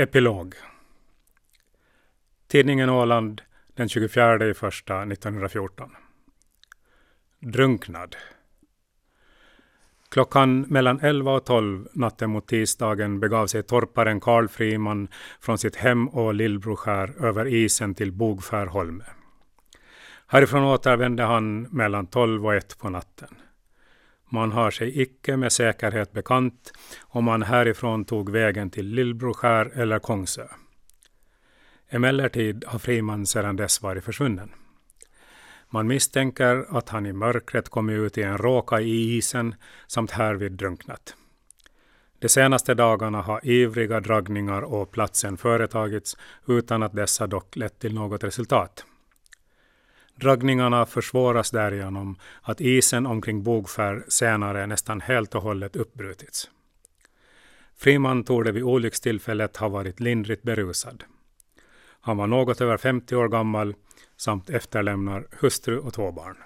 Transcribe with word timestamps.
Epilog 0.00 0.54
Tidningen 2.48 2.90
Åland 2.90 3.42
den 3.74 3.88
24 3.88 4.46
i 4.50 4.54
första 4.54 5.02
1914. 5.02 5.90
Drunknad. 7.40 8.16
Klockan 10.08 10.60
mellan 10.60 11.00
11 11.00 11.32
och 11.32 11.44
12 11.44 11.88
natten 11.92 12.30
mot 12.30 12.46
tisdagen 12.46 13.20
begav 13.20 13.46
sig 13.46 13.62
torparen 13.62 14.20
Karl 14.20 14.48
Friman 14.48 15.08
från 15.40 15.58
sitt 15.58 15.76
hem 15.76 16.08
och 16.08 16.34
Lillbroskär 16.34 17.24
över 17.24 17.46
isen 17.46 17.94
till 17.94 18.12
Bogskärholme. 18.12 19.04
Härifrån 20.26 20.64
återvände 20.64 21.22
han 21.22 21.62
mellan 21.62 22.06
12 22.06 22.46
och 22.46 22.54
1 22.54 22.78
på 22.78 22.90
natten. 22.90 23.34
Man 24.32 24.52
har 24.52 24.70
sig 24.70 25.00
icke 25.00 25.36
med 25.36 25.52
säkerhet 25.52 26.12
bekant 26.12 26.72
om 27.00 27.24
man 27.24 27.42
härifrån 27.42 28.04
tog 28.04 28.30
vägen 28.30 28.70
till 28.70 28.86
Lillbroskär 28.86 29.70
eller 29.74 29.98
Kongsö. 29.98 30.46
Emellertid 31.88 32.64
har 32.66 32.78
Friman 32.78 33.26
sedan 33.26 33.56
dess 33.56 33.82
varit 33.82 34.04
försvunnen. 34.04 34.50
Man 35.70 35.86
misstänker 35.86 36.64
att 36.78 36.88
han 36.88 37.06
i 37.06 37.12
mörkret 37.12 37.68
kommit 37.68 37.98
ut 37.98 38.18
i 38.18 38.22
en 38.22 38.38
råka 38.38 38.80
i 38.80 39.16
isen 39.16 39.54
samt 39.86 40.10
härvid 40.10 40.52
drunknat. 40.52 41.14
De 42.18 42.28
senaste 42.28 42.74
dagarna 42.74 43.22
har 43.22 43.46
ivriga 43.46 44.00
dragningar 44.00 44.64
å 44.64 44.86
platsen 44.86 45.36
företagits 45.36 46.16
utan 46.46 46.82
att 46.82 46.92
dessa 46.92 47.26
dock 47.26 47.56
lett 47.56 47.78
till 47.78 47.94
något 47.94 48.24
resultat. 48.24 48.84
Dragningarna 50.20 50.86
försvåras 50.86 51.50
därigenom 51.50 52.16
att 52.42 52.60
isen 52.60 53.06
omkring 53.06 53.42
Bogskär 53.42 54.04
senare 54.08 54.66
nästan 54.66 55.00
helt 55.00 55.34
och 55.34 55.42
hållet 55.42 55.76
uppbrutits. 55.76 56.50
Friman 57.76 58.24
torde 58.24 58.52
vid 58.52 58.62
olyckstillfället 58.62 59.56
ha 59.56 59.68
varit 59.68 60.00
lindrigt 60.00 60.42
berusad. 60.42 61.04
Han 62.00 62.16
var 62.16 62.26
något 62.26 62.60
över 62.60 62.76
50 62.76 63.16
år 63.16 63.28
gammal 63.28 63.74
samt 64.16 64.50
efterlämnar 64.50 65.26
hustru 65.30 65.78
och 65.78 65.94
två 65.94 66.12
barn. 66.12 66.36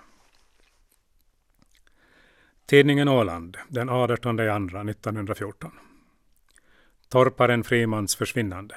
Tidningen 2.66 3.08
Åland 3.08 3.56
den 3.68 3.88
18 3.88 4.36
februari 4.36 4.90
1914. 4.90 5.70
Torparen 7.08 7.64
Frimans 7.64 8.16
försvinnande. 8.16 8.76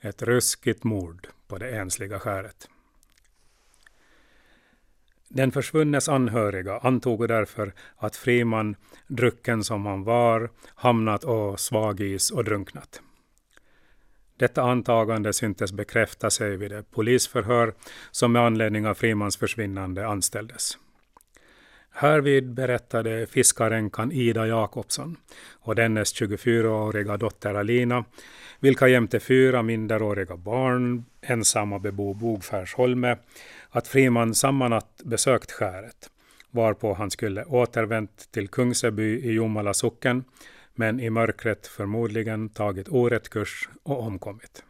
Ett 0.00 0.22
ruskigt 0.22 0.84
mord 0.84 1.28
på 1.46 1.58
det 1.58 1.70
ensliga 1.70 2.18
skäret. 2.18 2.68
Den 5.34 5.52
försvunnes 5.52 6.08
anhöriga 6.08 6.78
antog 6.78 7.28
därför 7.28 7.72
att 7.96 8.16
Friman, 8.16 8.76
drucken 9.06 9.64
som 9.64 9.86
han 9.86 10.04
var, 10.04 10.50
hamnat 10.74 11.24
å 11.24 11.56
svagis 11.56 12.30
och 12.30 12.44
drunknat. 12.44 13.02
Detta 14.36 14.62
antagande 14.62 15.32
syntes 15.32 15.72
bekräfta 15.72 16.30
sig 16.30 16.56
vid 16.56 16.70
det 16.70 16.90
polisförhör 16.90 17.74
som 18.10 18.32
med 18.32 18.42
anledning 18.42 18.86
av 18.86 18.94
Frimans 18.94 19.36
försvinnande 19.36 20.06
anställdes. 20.06 20.78
Härvid 21.94 22.54
berättade 22.54 23.26
fiskaränkan 23.26 24.12
Ida 24.12 24.46
Jakobsson 24.46 25.16
och 25.52 25.74
dennes 25.74 26.14
24-åriga 26.14 27.16
dotter 27.16 27.54
Alina, 27.54 28.04
vilka 28.60 28.88
jämte 28.88 29.20
fyra 29.20 29.62
minderåriga 29.62 30.36
barn 30.36 31.04
ensamma 31.20 31.78
bebo 31.78 32.14
Bogskärsholme, 32.14 33.16
att 33.72 33.88
Friman 33.88 34.34
samma 34.34 34.68
natt 34.68 35.00
besökt 35.04 35.52
skäret, 35.52 36.10
varpå 36.50 36.94
han 36.94 37.10
skulle 37.10 37.44
återvänt 37.44 38.32
till 38.32 38.48
Kungseby 38.48 39.20
i 39.20 39.32
Jomala 39.32 39.74
socken, 39.74 40.24
men 40.74 41.00
i 41.00 41.10
mörkret 41.10 41.66
förmodligen 41.66 42.48
tagit 42.48 42.88
orätt 42.88 43.28
kurs 43.28 43.68
och 43.82 44.02
omkommit. 44.02 44.64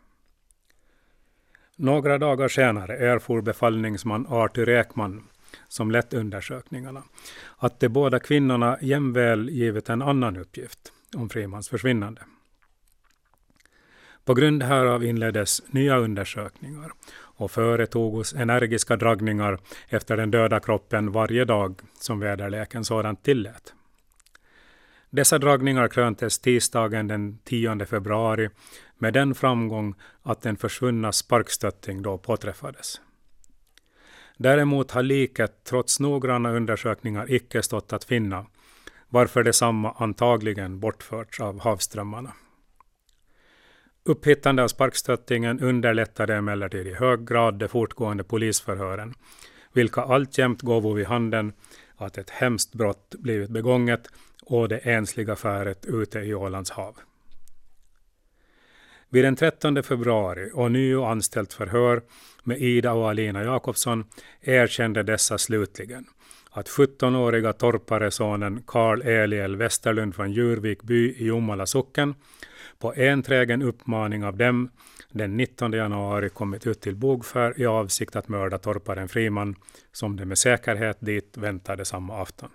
Några 1.77 2.19
dagar 2.19 2.49
senare 2.49 2.97
erfor 2.97 3.41
befallningsman 3.41 4.27
Artur 4.29 4.69
Ekman, 4.69 5.29
som 5.69 5.91
lett 5.91 6.15
undersökningarna, 6.15 7.03
att 7.57 7.81
de 7.81 7.89
båda 7.89 8.19
kvinnorna 8.19 8.79
jämväl 8.81 9.49
givit 9.49 9.89
en 9.89 10.03
annan 10.03 10.37
uppgift 10.37 10.93
om 11.17 11.29
Frimans 11.29 11.69
försvinnande. 11.69 12.23
På 14.25 14.35
grund 14.35 14.63
härav 14.63 15.05
inleddes 15.05 15.63
nya 15.73 15.97
undersökningar 15.97 16.93
och 17.37 17.51
företogs 17.51 18.35
energiska 18.35 18.97
dragningar 18.97 19.59
efter 19.89 20.17
den 20.17 20.31
döda 20.31 20.61
kroppen 20.61 21.13
varje 21.13 21.45
dag 21.45 21.81
som 22.01 22.21
väderleken 22.21 22.85
sådant 22.85 23.23
tillät. 23.23 23.75
Dessa 25.11 25.39
dragningar 25.39 25.89
kröntes 25.89 26.39
tisdagen 26.39 27.09
den 27.09 27.39
10 27.45 27.87
februari 27.87 28.49
med 28.99 29.15
den 29.15 29.35
framgång 29.35 29.95
att 30.23 30.43
den 30.43 30.57
försvunna 30.57 31.13
sparkstötting 31.13 32.03
då 32.03 32.19
påträffades. 32.19 33.01
Däremot 34.37 34.91
har 34.91 35.03
liket 35.03 35.65
trots 35.65 36.01
noggranna 36.01 36.51
undersökningar 36.51 37.33
icke 37.33 37.63
stått 37.63 37.93
att 37.93 38.05
finna, 38.05 38.47
varför 39.09 39.43
detsamma 39.43 39.95
antagligen 39.99 40.81
bortförts 40.81 41.41
av 41.41 41.61
havsströmmarna. 41.61 42.33
Upphittande 44.05 44.63
av 44.63 44.69
sparkstöttingen 44.69 45.61
underlättade 45.61 46.35
emellertid 46.35 46.87
i 46.87 46.95
hög 46.95 47.29
grad 47.29 47.55
de 47.55 47.69
fortgående 47.69 48.25
polisförhören, 48.25 49.15
vilka 49.73 50.01
alltjämt 50.01 50.63
gåvo 50.63 50.93
vid 50.93 51.07
handen 51.07 51.53
att 51.97 52.19
ett 52.19 52.31
hemskt 52.31 52.75
brott 52.75 53.15
blivit 53.19 53.51
begånget 53.51 54.09
och 54.43 54.69
det 54.69 54.79
ensliga 54.79 55.37
färet 55.37 55.87
ute 55.87 56.19
i 56.19 56.35
Ålands 56.35 56.71
hav. 56.71 56.97
Vid 59.09 59.25
den 59.25 59.37
13 59.37 59.83
februari 59.83 60.51
och 60.55 60.73
nu 60.73 61.03
anställt 61.03 61.53
förhör 61.53 62.03
med 62.45 62.63
Ida 62.63 62.93
och 62.93 63.11
Alina 63.11 63.45
Jakobsson 63.45 64.05
erkände 64.41 65.03
dessa 65.03 65.39
slutligen 65.39 66.07
att 66.53 66.69
17-åriga 66.69 67.53
torparesonen 67.53 68.63
Karl 68.67 69.03
Eliel 69.03 69.57
Westerlund 69.57 70.15
från 70.15 70.33
Djurvik 70.33 70.83
by 70.83 71.13
i 71.13 71.27
Jomala 71.27 71.67
socken 71.67 72.15
på 72.79 72.93
enträgen 72.93 73.63
uppmaning 73.63 74.25
av 74.25 74.37
dem 74.37 74.71
den 75.11 75.37
19 75.37 75.73
januari 75.73 76.29
kommit 76.29 76.67
ut 76.67 76.81
till 76.81 76.97
Bogfär 76.97 77.61
i 77.61 77.67
avsikt 77.67 78.17
att 78.17 78.29
mörda 78.29 78.59
torparen 78.59 79.09
Friman, 79.09 79.57
som 79.93 80.17
de 80.17 80.25
med 80.25 80.39
säkerhet 80.39 80.97
dit 81.01 81.37
väntade 81.37 81.85
samma 81.85 82.23
afton. 82.23 82.51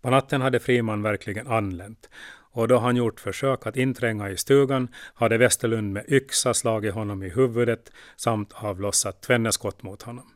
På 0.00 0.10
natten 0.10 0.40
hade 0.40 0.60
Friman 0.60 1.02
verkligen 1.02 1.46
anlänt 1.46 2.08
och 2.52 2.68
då 2.68 2.78
han 2.78 2.96
gjort 2.96 3.20
försök 3.20 3.66
att 3.66 3.76
intränga 3.76 4.30
i 4.30 4.36
stugan 4.36 4.88
hade 5.14 5.38
Westerlund 5.38 5.92
med 5.92 6.04
yxa 6.08 6.54
slagit 6.54 6.94
honom 6.94 7.22
i 7.22 7.28
huvudet 7.28 7.92
samt 8.16 8.52
avlossat 8.52 9.22
tvenne 9.22 9.52
skott 9.52 9.82
mot 9.82 10.02
honom. 10.02 10.32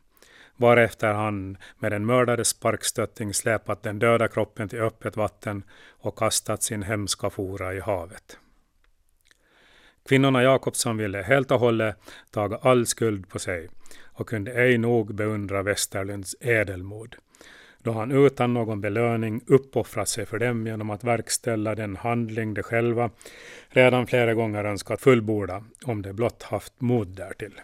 Varefter 0.57 1.13
han 1.13 1.57
med 1.79 1.91
den 1.91 2.05
mördades 2.05 2.47
sparkstötting 2.47 3.33
släpat 3.33 3.83
den 3.83 3.99
döda 3.99 4.27
kroppen 4.27 4.69
till 4.69 4.81
öppet 4.81 5.17
vatten 5.17 5.63
och 5.89 6.17
kastat 6.17 6.63
sin 6.63 6.83
hemska 6.83 7.29
fora 7.29 7.73
i 7.73 7.79
havet. 7.79 8.39
Kvinnorna 10.09 10.43
Jakobsson 10.43 10.97
ville 10.97 11.21
helt 11.21 11.51
och 11.51 11.59
hållet 11.59 11.95
taga 12.31 12.57
all 12.61 12.85
skuld 12.85 13.29
på 13.29 13.39
sig 13.39 13.69
och 14.03 14.29
kunde 14.29 14.53
ej 14.53 14.77
nog 14.77 15.15
beundra 15.15 15.63
Westerlunds 15.63 16.35
ädelmod 16.39 17.15
då 17.87 17.93
han 17.93 18.11
utan 18.11 18.53
någon 18.53 18.81
belöning 18.81 19.41
uppoffrat 19.47 20.09
sig 20.09 20.25
för 20.25 20.39
dem 20.39 20.67
genom 20.67 20.89
att 20.89 21.03
verkställa 21.03 21.75
den 21.75 21.95
handling 21.95 22.53
de 22.53 22.63
själva 22.63 23.09
redan 23.69 24.07
flera 24.07 24.33
gånger 24.33 24.63
önskat 24.63 25.01
fullborda 25.01 25.63
om 25.85 26.01
de 26.01 26.13
blott 26.13 26.43
haft 26.43 26.81
mod 26.81 27.07
därtill. 27.07 27.61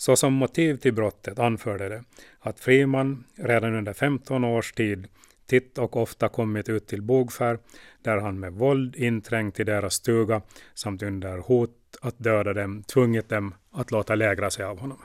Såsom 0.00 0.32
motiv 0.32 0.76
till 0.76 0.94
brottet 0.94 1.38
anförde 1.38 1.88
det 1.88 2.04
att 2.38 2.60
Friman 2.60 3.24
redan 3.34 3.74
under 3.74 3.92
15 3.92 4.44
års 4.44 4.72
tid 4.72 5.08
titt 5.46 5.78
och 5.78 5.96
ofta 5.96 6.28
kommit 6.28 6.68
ut 6.68 6.86
till 6.86 7.02
bogfär 7.02 7.58
där 8.02 8.16
han 8.16 8.40
med 8.40 8.52
våld 8.52 8.96
inträngt 8.96 9.60
i 9.60 9.64
deras 9.64 9.94
stuga 9.94 10.42
samt 10.74 11.02
under 11.02 11.38
hot 11.38 11.70
att 12.00 12.18
döda 12.18 12.52
dem 12.52 12.82
tvungit 12.82 13.28
dem 13.28 13.54
att 13.72 13.90
låta 13.90 14.14
lägra 14.14 14.50
sig 14.50 14.64
av 14.64 14.78
honom. 14.78 14.98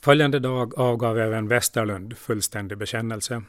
Följande 0.00 0.38
dag 0.38 0.78
avgav 0.78 1.18
även 1.18 1.48
Westerlund 1.48 2.18
fullständig 2.18 2.78
bekännelse, 2.78 3.42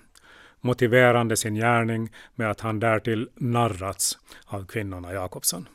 motiverande 0.61 1.37
sin 1.37 1.55
gärning 1.55 2.09
med 2.35 2.51
att 2.51 2.61
han 2.61 2.79
därtill 2.79 3.29
narrats 3.35 4.17
av 4.45 4.65
kvinnorna 4.65 5.13
Jakobsson. 5.13 5.67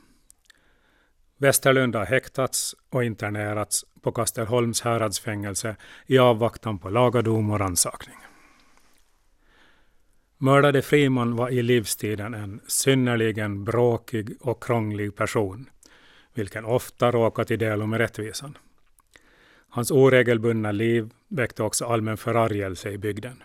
Westerlund 1.42 1.96
har 1.96 2.04
häktats 2.04 2.74
och 2.90 3.04
internerats 3.04 3.84
på 4.00 4.12
Kastelholms 4.12 4.80
häradsfängelse 4.80 5.76
i 6.06 6.18
avvaktan 6.18 6.78
på 6.78 6.88
laga 6.88 7.22
dom 7.22 7.50
och 7.50 7.60
rannsakning. 7.60 8.16
Mördade 10.38 10.82
Friman 10.82 11.36
var 11.36 11.50
i 11.50 11.62
livstiden 11.62 12.34
en 12.34 12.60
synnerligen 12.66 13.64
bråkig 13.64 14.36
och 14.40 14.62
krånglig 14.62 15.16
person, 15.16 15.70
vilken 16.34 16.64
ofta 16.64 17.10
råkat 17.10 17.50
i 17.50 17.56
delo 17.56 17.86
med 17.86 17.98
rättvisan. 17.98 18.58
Hans 19.68 19.90
oregelbundna 19.90 20.72
liv 20.72 21.10
väckte 21.28 21.62
också 21.62 21.84
allmän 21.84 22.16
förargelse 22.16 22.90
i 22.90 22.98
bygden. 22.98 23.42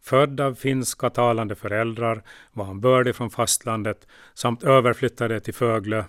Född 0.00 0.40
av 0.40 0.54
finska 0.54 1.10
talande 1.10 1.54
föräldrar 1.54 2.22
var 2.52 2.64
han 2.64 2.80
bördig 2.80 3.14
från 3.14 3.30
fastlandet 3.30 4.06
samt 4.34 4.62
överflyttade 4.62 5.40
till 5.40 5.54
Föglö 5.54 6.04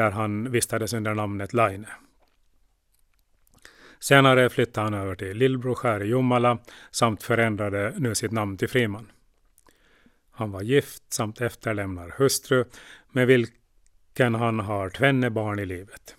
där 0.00 0.10
han 0.10 0.50
vistades 0.50 0.92
under 0.92 1.14
namnet 1.14 1.52
Laine. 1.52 1.86
Senare 3.98 4.50
flyttade 4.50 4.84
han 4.84 4.94
över 4.94 5.14
till 5.14 5.36
Lillbroskär 5.36 6.02
i 6.02 6.06
Jomala 6.06 6.58
samt 6.90 7.22
förändrade 7.22 7.94
nu 7.98 8.14
sitt 8.14 8.32
namn 8.32 8.56
till 8.56 8.68
Friman. 8.68 9.12
Han 10.30 10.50
var 10.50 10.62
gift 10.62 11.12
samt 11.12 11.40
efterlämnar 11.40 12.14
hustru 12.18 12.64
med 13.12 13.26
vilken 13.26 14.34
han 14.34 14.60
har 14.60 14.90
tvenne 14.90 15.30
barn 15.30 15.58
i 15.58 15.66
livet. 15.66 16.16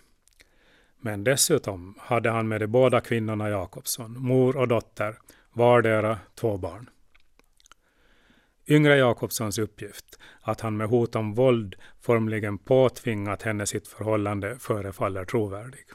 Men 1.00 1.24
dessutom 1.24 1.95
hade 2.00 2.30
han 2.30 2.48
med 2.48 2.62
de 2.62 2.68
båda 2.68 3.01
kvinnorna 3.01 3.50
Jakobsson, 3.50 4.19
mor 4.19 4.57
och 4.57 4.68
dotter, 4.68 5.18
vardera 5.54 6.19
två 6.36 6.57
barn. 6.57 6.89
Yngre 8.72 8.98
Jakobssons 8.98 9.58
uppgift, 9.58 10.20
att 10.42 10.62
han 10.62 10.78
med 10.78 10.88
hot 10.88 11.16
om 11.16 11.34
våld 11.34 11.76
formligen 12.02 12.58
påtvingat 12.58 13.42
henne 13.42 13.66
sitt 13.66 13.88
förhållande, 13.88 14.58
förefaller 14.60 15.26
trovärdig. 15.26 15.86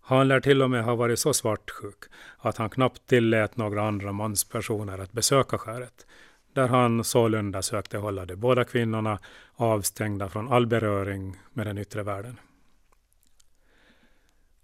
Han 0.00 0.28
lär 0.28 0.40
till 0.40 0.62
och 0.62 0.70
med 0.70 0.84
ha 0.84 0.94
varit 0.94 1.18
så 1.18 1.34
svartsjuk 1.34 2.04
att 2.38 2.56
han 2.56 2.70
knappt 2.70 3.06
tillät 3.06 3.56
några 3.56 3.88
andra 3.88 4.12
manspersoner 4.12 4.98
att 4.98 5.12
besöka 5.12 5.58
skäret, 5.58 6.06
där 6.52 6.68
han 6.68 7.04
sålunda 7.04 7.62
sökte 7.62 7.98
hålla 7.98 8.24
de 8.26 8.36
båda 8.36 8.64
kvinnorna 8.64 9.18
avstängda 9.54 10.28
från 10.28 10.52
all 10.52 10.66
beröring 10.66 11.36
med 11.52 11.66
den 11.66 11.78
yttre 11.78 12.02
världen. 12.02 12.40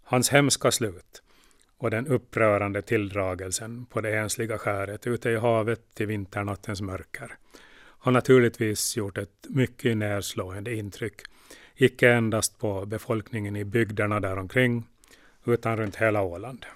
Hans 0.03 0.31
hemska 0.31 0.71
slut 0.71 1.23
och 1.83 1.91
den 1.91 2.07
upprörande 2.07 2.83
tilldragelsen 2.83 3.87
på 3.87 4.01
det 4.01 4.19
ensliga 4.19 4.59
skäret 4.59 5.07
ute 5.07 5.31
i 5.31 5.37
havet 5.37 6.01
i 6.01 6.05
vinternattens 6.05 6.81
mörker. 6.81 7.37
Har 7.75 8.13
naturligtvis 8.13 8.97
gjort 8.97 9.19
ett 9.19 9.47
mycket 9.49 9.97
nedslående 9.97 10.75
intryck, 10.75 11.15
icke 11.77 12.11
endast 12.13 12.59
på 12.59 12.87
befolkningen 12.87 13.57
i 13.57 13.65
bygderna 13.65 14.21
däromkring, 14.21 14.85
utan 15.45 15.77
runt 15.77 15.97
hela 15.97 16.23
Åland. 16.23 16.67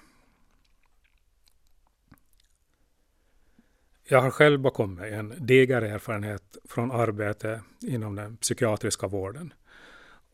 Jag 4.03 4.21
har 4.21 4.31
själv 4.31 4.59
bakom 4.59 4.93
mig 4.93 5.13
en 5.13 5.33
diger 5.37 5.81
erfarenhet 5.81 6.57
från 6.69 6.91
arbete 6.91 7.61
inom 7.81 8.15
den 8.15 8.37
psykiatriska 8.37 9.07
vården 9.07 9.53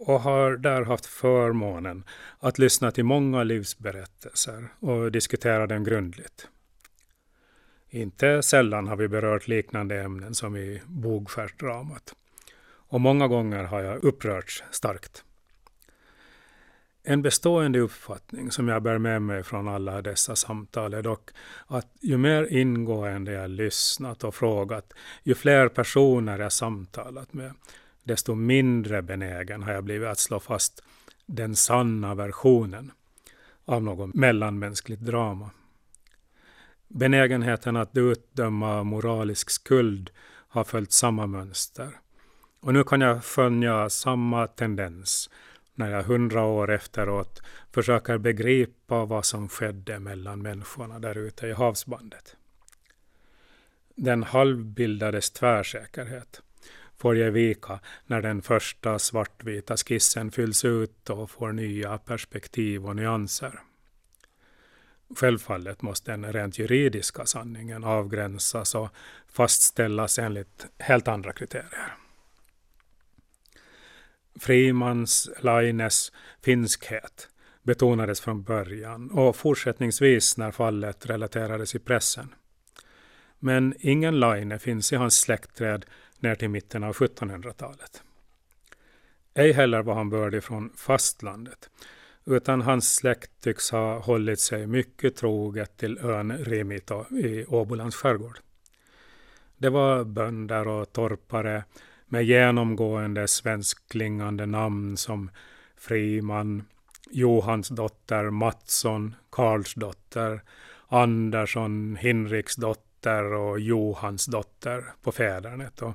och 0.06 0.22
har 0.22 0.58
där 0.58 0.82
haft 0.82 1.06
förmånen 1.06 2.04
att 2.40 2.60
lyssna 2.60 2.92
till 2.92 3.04
många 3.04 3.44
livsberättelser 3.44 4.68
och 4.80 5.12
diskutera 5.12 5.68
dem 5.68 5.84
grundligt. 5.84 6.48
Inte 7.90 8.44
sällan 8.44 8.88
har 8.88 8.96
vi 8.96 9.08
berört 9.08 9.48
liknande 9.48 10.02
ämnen 10.02 10.36
som 10.36 10.58
i 10.58 10.82
Bogskärsdramat 10.86 12.16
och 12.94 13.02
många 13.02 13.28
gånger 13.28 13.64
har 13.64 13.82
jag 13.82 14.04
upprörts 14.04 14.64
starkt. 14.72 15.24
En 17.04 17.22
bestående 17.22 17.80
uppfattning 17.80 18.52
som 18.52 18.68
jag 18.68 18.84
bär 18.84 18.98
med 18.98 19.22
mig 19.22 19.44
från 19.44 19.68
alla 19.68 20.02
dessa 20.02 20.36
samtal 20.36 20.94
är 20.94 21.02
dock 21.02 21.30
att 21.68 21.88
ju 22.02 22.18
mer 22.18 22.48
ingående 22.52 23.32
jag 23.32 23.50
lyssnat 23.50 24.24
och 24.24 24.36
frågat, 24.36 24.94
ju 25.24 25.36
fler 25.36 25.68
personer 25.68 26.40
jag 26.40 26.54
samtalat 26.54 27.34
med, 27.34 27.54
desto 28.04 28.36
mindre 28.36 29.02
benägen 29.02 29.64
har 29.64 29.74
jag 29.74 29.84
blivit 29.84 30.08
att 30.08 30.20
slå 30.20 30.40
fast 30.40 30.84
den 31.26 31.56
sanna 31.56 32.16
versionen 32.16 32.92
av 33.66 33.84
något 33.84 34.14
mellanmänskligt 34.14 35.02
drama. 35.02 35.50
Benägenheten 36.88 37.76
att 37.76 37.98
utdöma 37.98 38.84
moralisk 38.84 39.50
skuld 39.50 40.10
har 40.48 40.64
följt 40.64 40.92
samma 40.92 41.28
mönster. 41.28 42.00
Och 42.60 42.74
nu 42.74 42.84
kan 42.84 43.02
jag 43.02 43.24
skönja 43.24 43.90
samma 43.90 44.48
tendens 44.48 45.30
när 45.76 45.90
jag 45.92 46.04
hundra 46.04 46.44
år 46.44 46.72
efteråt 46.72 47.42
försöker 47.72 48.18
begripa 48.18 49.06
vad 49.06 49.26
som 49.26 49.50
skedde 49.50 50.00
mellan 50.00 50.42
människorna 50.42 51.00
där 51.00 51.18
ute 51.18 51.48
i 51.48 51.54
havsbandet. 51.54 52.36
Den 53.96 54.24
halvbildades 54.24 55.32
tvärsäkerhet 55.32 56.42
får 57.04 57.18
ge 57.18 57.30
vika 57.30 57.80
när 58.06 58.22
den 58.22 58.42
första 58.42 59.00
svartvita 59.00 59.78
skissen 59.78 60.32
fylls 60.32 60.66
ut 60.66 61.10
och 61.10 61.32
får 61.32 61.52
nya 61.52 61.98
perspektiv 61.98 62.86
och 62.86 62.96
nyanser. 62.96 63.60
Självfallet 65.16 65.82
måste 65.82 66.12
den 66.12 66.34
rent 66.34 66.60
juridiska 66.60 67.26
sanningen 67.26 67.84
avgränsas 67.84 68.76
och 68.76 68.90
fastställas 69.28 70.20
enligt 70.20 70.66
helt 70.80 71.08
andra 71.08 71.34
kriterier. 71.34 71.98
Frimans, 74.40 75.30
Laines 75.40 76.12
finskhet 76.42 77.30
betonades 77.64 78.22
från 78.22 78.44
början 78.44 79.12
och 79.12 79.36
fortsättningsvis 79.36 80.38
när 80.38 80.52
fallet 80.52 81.06
relaterades 81.06 81.76
i 81.76 81.80
pressen. 81.80 82.36
Men 83.40 83.76
ingen 83.80 84.20
Laine 84.20 84.60
finns 84.60 84.94
i 84.94 84.96
hans 84.96 85.22
släktträd 85.22 85.86
ner 86.24 86.36
till 86.36 86.50
mitten 86.50 86.84
av 86.84 86.94
1700-talet. 86.94 88.04
Ej 89.34 89.52
heller 89.52 89.82
var 89.82 89.94
han 89.94 90.10
bördig 90.10 90.44
från 90.44 90.70
fastlandet, 90.76 91.70
utan 92.26 92.62
hans 92.62 92.96
släkt 92.96 93.32
tycks 93.42 93.72
ha 93.72 94.00
hållit 94.00 94.40
sig 94.40 94.68
mycket 94.68 95.16
troget 95.16 95.78
till 95.78 95.98
ön 95.98 96.38
Rimito 96.38 97.06
i 97.18 97.46
Åbolands 97.46 97.96
skärgård. 97.96 98.40
Det 99.58 99.70
var 99.70 100.04
bönder 100.04 100.68
och 100.68 100.94
torpare 100.94 101.64
med 102.06 102.24
genomgående 102.24 103.28
svenskklingande 103.28 104.46
namn 104.46 104.98
som 104.98 105.30
Friman, 105.78 106.64
Johansdotter, 107.12 108.30
Mattsson, 108.30 109.16
Karlsdotter, 109.30 110.42
Andersson, 110.88 111.96
Hinriksdotter 111.96 112.93
och 113.12 113.60
Johans 113.60 114.26
dotter 114.26 114.86
på 115.02 115.12
fädernet 115.12 115.82
och 115.82 115.94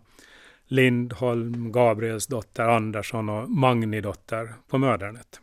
Lindholm, 0.67 1.73
Gabriels 1.73 2.27
dotter 2.27 2.69
Andersson 2.69 3.29
och 3.29 3.51
Magni 3.51 4.01
dotter 4.01 4.55
på 4.69 4.79
mödernet. 4.79 5.41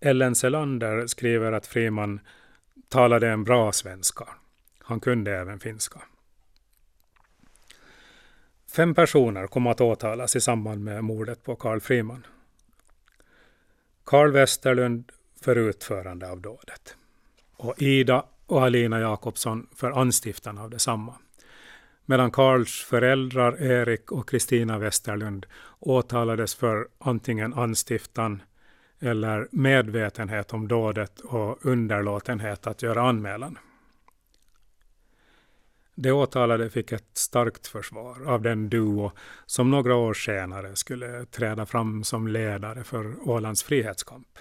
Ellen 0.00 0.34
Selander 0.34 1.06
skriver 1.06 1.52
att 1.52 1.66
Friman 1.66 2.20
talade 2.88 3.28
en 3.28 3.44
bra 3.44 3.72
svenska. 3.72 4.28
Han 4.78 5.00
kunde 5.00 5.36
även 5.36 5.60
finska. 5.60 6.00
Fem 8.76 8.94
personer 8.94 9.46
kom 9.46 9.66
att 9.66 9.80
åtalas 9.80 10.36
i 10.36 10.40
samband 10.40 10.84
med 10.84 11.04
mordet 11.04 11.42
på 11.42 11.56
Karl 11.56 11.80
Friman. 11.80 12.26
Karl 14.04 14.30
Westerlund 14.30 15.12
för 15.40 15.56
utförande 15.56 16.30
av 16.30 16.40
dådet 16.40 16.96
och 17.56 17.82
Ida 17.82 18.24
och 18.46 18.62
Alina 18.62 19.00
Jakobsson 19.00 19.66
för 19.74 19.90
anstiftan 19.90 20.58
av 20.58 20.70
detsamma. 20.70 21.14
Medan 22.04 22.30
Karls 22.30 22.84
föräldrar 22.84 23.62
Erik 23.62 24.12
och 24.12 24.28
Kristina 24.28 24.78
Westerlund 24.78 25.46
åtalades 25.80 26.54
för 26.54 26.88
antingen 26.98 27.54
anstiftan 27.54 28.42
eller 29.00 29.48
medvetenhet 29.50 30.52
om 30.52 30.68
dådet 30.68 31.20
och 31.20 31.66
underlåtenhet 31.66 32.66
att 32.66 32.82
göra 32.82 33.08
anmälan. 33.08 33.58
De 35.94 36.12
åtalade 36.12 36.70
fick 36.70 36.92
ett 36.92 37.10
starkt 37.12 37.66
försvar 37.66 38.26
av 38.26 38.42
den 38.42 38.68
duo 38.68 39.12
som 39.46 39.70
några 39.70 39.94
år 39.94 40.14
senare 40.14 40.76
skulle 40.76 41.24
träda 41.24 41.66
fram 41.66 42.04
som 42.04 42.28
ledare 42.28 42.84
för 42.84 43.28
Ålands 43.28 43.62
frihetskamp. 43.62 44.38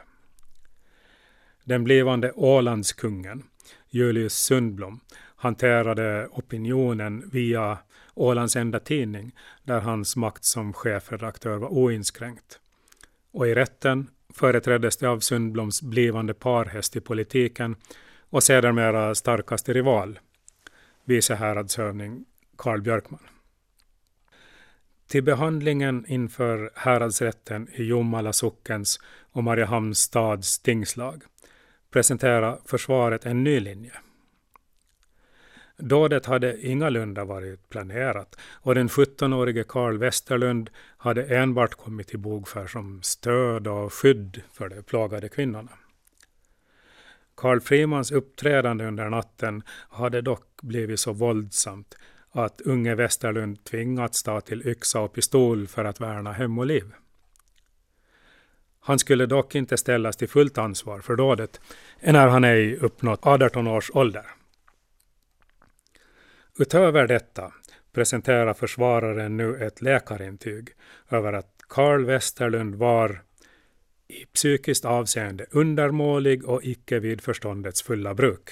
Den 1.64 1.84
blivande 1.84 2.32
Ålandskungen, 2.32 3.44
Julius 3.96 4.34
Sundblom, 4.34 5.00
hanterade 5.36 6.28
opinionen 6.32 7.30
via 7.32 7.78
Ålands 8.14 8.56
enda 8.56 8.80
tidning, 8.80 9.36
där 9.64 9.80
hans 9.80 10.16
makt 10.16 10.46
som 10.46 10.74
chefredaktör 10.74 11.58
var 11.58 11.68
oinskränkt. 11.68 12.60
Och 13.32 13.48
i 13.48 13.56
rätten 13.56 14.08
företräddes 14.34 14.98
det 14.98 15.10
av 15.10 15.20
Sundbloms 15.20 15.82
blivande 15.82 16.34
parhäst 16.34 16.96
i 16.96 17.02
politiken 17.02 17.76
och 18.30 18.44
sedermera 18.44 19.16
starkaste 19.16 19.74
rival, 19.74 20.20
vice 21.06 21.36
häradshövding 21.36 22.26
Karl 22.58 22.82
Björkman. 22.82 23.28
Till 25.08 25.24
behandlingen 25.24 26.06
inför 26.08 26.72
häradsrätten 26.76 27.68
i 27.74 27.84
Jomala 27.84 28.34
sockens 28.34 29.00
och 29.32 29.44
Mariehamns 29.44 30.00
stads 30.00 30.60
tingslag 30.60 31.24
presentera 31.96 32.58
försvaret 32.66 33.26
en 33.26 33.44
ny 33.44 33.60
linje. 33.60 33.92
Dådet 35.78 36.26
hade 36.26 36.68
ingalunda 36.68 37.26
varit 37.26 37.70
planerat 37.70 38.36
och 38.42 38.76
den 38.76 38.88
17-årige 38.88 39.64
Karl 39.64 39.98
Westerlund 39.98 40.70
hade 40.98 41.38
enbart 41.38 41.76
kommit 41.76 42.08
till 42.08 42.20
Bogfär 42.20 42.68
som 42.68 43.02
stöd 43.02 43.68
och 43.68 43.94
skydd 43.94 44.42
för 44.54 44.70
de 44.70 44.84
plågade 44.84 45.30
kvinnorna. 45.30 45.72
Karl 47.36 47.60
Frimans 47.60 48.12
uppträdande 48.12 48.86
under 48.86 49.10
natten 49.10 49.64
hade 49.90 50.22
dock 50.22 50.62
blivit 50.62 51.00
så 51.00 51.14
våldsamt 51.14 51.98
att 52.32 52.62
unge 52.62 52.96
Westerlund 52.96 53.64
tvingats 53.64 54.24
ta 54.24 54.42
till 54.42 54.68
yxa 54.68 55.00
och 55.00 55.14
pistol 55.14 55.68
för 55.68 55.86
att 55.86 56.02
värna 56.02 56.32
hem 56.32 56.60
och 56.60 56.66
liv. 56.66 56.94
Han 58.88 59.00
skulle 59.00 59.26
dock 59.26 59.56
inte 59.56 59.78
ställas 59.78 60.18
till 60.18 60.30
fullt 60.30 60.58
ansvar 60.58 61.00
för 61.00 61.16
dådet 61.16 61.62
när 62.02 62.28
han 62.28 62.44
ej 62.44 62.78
uppnått 62.78 63.20
18 63.26 63.68
års 63.68 63.92
ålder. 63.94 64.26
Utöver 66.60 67.08
detta 67.08 67.54
presenterar 67.94 68.54
försvararen 68.54 69.38
nu 69.38 69.66
ett 69.66 69.82
läkarintyg 69.82 70.70
över 71.10 71.34
att 71.34 71.52
Karl 71.70 72.06
Westerlund 72.06 72.76
var 72.76 73.22
i 74.08 74.26
psykiskt 74.26 74.86
avseende 74.86 75.46
undermålig 75.52 76.46
och 76.46 76.64
icke 76.64 77.00
vid 77.00 77.22
förståndets 77.22 77.84
fulla 77.84 78.14
bruk. 78.14 78.50